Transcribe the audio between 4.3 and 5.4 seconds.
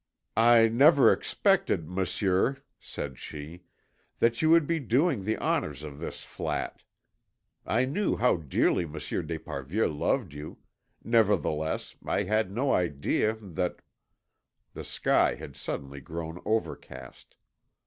you would be doing the